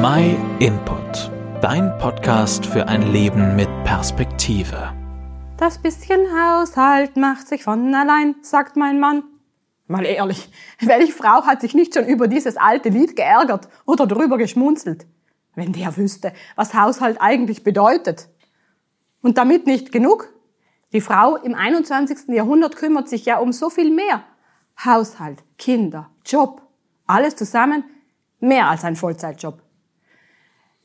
[0.00, 1.28] My Input,
[1.60, 4.92] dein Podcast für ein Leben mit Perspektive.
[5.56, 9.24] Das bisschen Haushalt macht sich von allein, sagt mein Mann.
[9.88, 14.38] Mal ehrlich, welche Frau hat sich nicht schon über dieses alte Lied geärgert oder drüber
[14.38, 15.04] geschmunzelt?
[15.56, 18.28] Wenn der wüsste, was Haushalt eigentlich bedeutet.
[19.20, 20.32] Und damit nicht genug.
[20.92, 22.28] Die Frau im 21.
[22.28, 24.22] Jahrhundert kümmert sich ja um so viel mehr.
[24.84, 26.62] Haushalt, Kinder, Job,
[27.08, 27.82] alles zusammen
[28.38, 29.67] mehr als ein Vollzeitjob.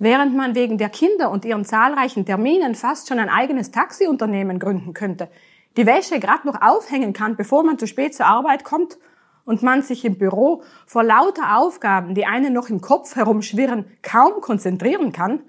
[0.03, 4.93] Während man wegen der Kinder und ihren zahlreichen Terminen fast schon ein eigenes Taxiunternehmen gründen
[4.93, 5.29] könnte,
[5.77, 8.97] die Wäsche gerade noch aufhängen kann, bevor man zu spät zur Arbeit kommt
[9.45, 14.41] und man sich im Büro vor lauter Aufgaben, die einen noch im Kopf herumschwirren, kaum
[14.41, 15.39] konzentrieren kann,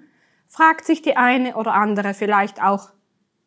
[0.47, 2.91] fragt sich die eine oder andere vielleicht auch,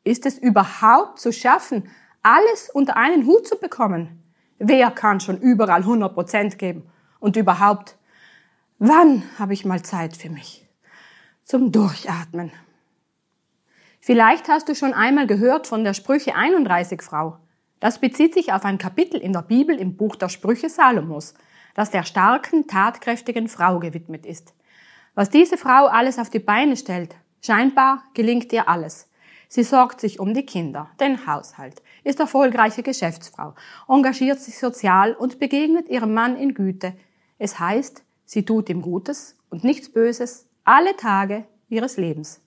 [0.05, 1.89] ist es überhaupt zu schaffen,
[2.23, 4.23] alles unter einen Hut zu bekommen?
[4.59, 6.83] Wer kann schon überall 100 Prozent geben?
[7.19, 7.97] Und überhaupt,
[8.79, 10.67] wann habe ich mal Zeit für mich?
[11.48, 12.52] Zum Durchatmen.
[14.00, 17.39] Vielleicht hast du schon einmal gehört von der Sprüche 31 Frau.
[17.81, 21.33] Das bezieht sich auf ein Kapitel in der Bibel im Buch der Sprüche Salomos,
[21.75, 24.53] das der starken, tatkräftigen Frau gewidmet ist.
[25.14, 29.09] Was diese Frau alles auf die Beine stellt, scheinbar gelingt ihr alles.
[29.48, 33.55] Sie sorgt sich um die Kinder, den Haushalt, ist erfolgreiche Geschäftsfrau,
[33.89, 36.92] engagiert sich sozial und begegnet ihrem Mann in Güte.
[37.39, 42.42] Es heißt, sie tut ihm Gutes und nichts Böses alle Tage ihres Lebens.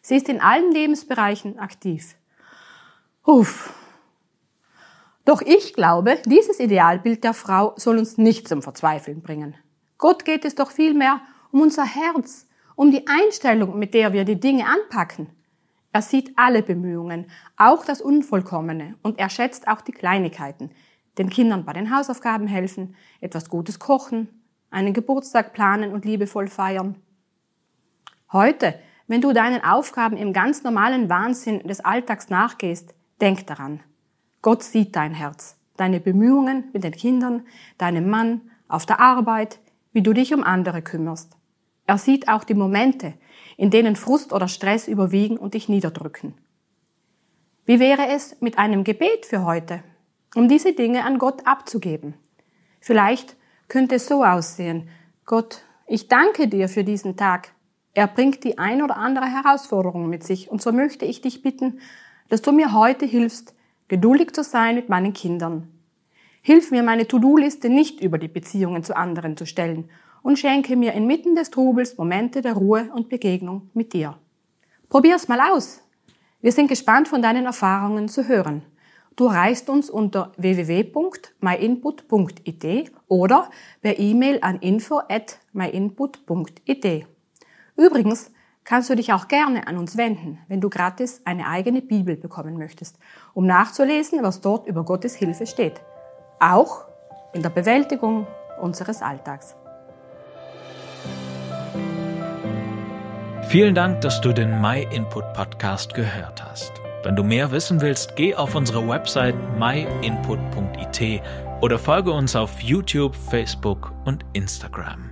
[0.00, 2.14] Sie ist in allen Lebensbereichen aktiv.
[3.24, 3.74] Uff.
[5.24, 9.56] Doch ich glaube, dieses Idealbild der Frau soll uns nicht zum Verzweifeln bringen.
[9.98, 14.40] Gott geht es doch vielmehr um unser Herz, um die Einstellung, mit der wir die
[14.40, 15.28] Dinge anpacken.
[15.92, 20.70] Er sieht alle Bemühungen, auch das Unvollkommene, und er schätzt auch die Kleinigkeiten.
[21.18, 24.28] Den Kindern bei den Hausaufgaben helfen, etwas Gutes kochen,
[24.70, 26.96] einen Geburtstag planen und liebevoll feiern.
[28.32, 33.80] Heute, wenn du deinen Aufgaben im ganz normalen Wahnsinn des Alltags nachgehst, denk daran.
[34.40, 37.46] Gott sieht dein Herz, deine Bemühungen mit den Kindern,
[37.76, 39.60] deinem Mann, auf der Arbeit,
[39.92, 41.36] wie du dich um andere kümmerst.
[41.86, 43.12] Er sieht auch die Momente,
[43.58, 46.34] in denen Frust oder Stress überwiegen und dich niederdrücken.
[47.66, 49.82] Wie wäre es mit einem Gebet für heute,
[50.34, 52.14] um diese Dinge an Gott abzugeben?
[52.80, 53.36] Vielleicht
[53.68, 54.88] könnte es so aussehen.
[55.26, 57.52] Gott, ich danke dir für diesen Tag.
[57.94, 61.80] Er bringt die ein oder andere Herausforderung mit sich und so möchte ich dich bitten,
[62.28, 63.54] dass du mir heute hilfst,
[63.88, 65.68] geduldig zu sein mit meinen Kindern.
[66.40, 69.90] Hilf mir, meine To-Do-Liste nicht über die Beziehungen zu anderen zu stellen
[70.22, 74.16] und schenke mir inmitten des Trubels Momente der Ruhe und Begegnung mit dir.
[74.88, 75.82] Probier's mal aus.
[76.40, 78.62] Wir sind gespannt von deinen Erfahrungen zu hören.
[79.14, 83.50] Du erreichst uns unter www.myinput.it oder
[83.82, 87.11] per E-Mail an info at myinput.it.
[87.76, 88.30] Übrigens
[88.64, 92.58] kannst du dich auch gerne an uns wenden, wenn du gratis eine eigene Bibel bekommen
[92.58, 92.98] möchtest,
[93.34, 95.80] um nachzulesen, was dort über Gottes Hilfe steht.
[96.38, 96.84] Auch
[97.32, 98.26] in der Bewältigung
[98.60, 99.56] unseres Alltags.
[103.48, 106.72] Vielen Dank, dass du den My Input Podcast gehört hast.
[107.02, 111.22] Wenn du mehr wissen willst, geh auf unsere Website myinput.it
[111.60, 115.10] oder folge uns auf YouTube, Facebook und Instagram.